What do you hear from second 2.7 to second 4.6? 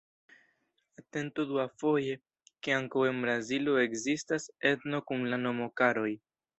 ankaŭ en Brazilo ekzistas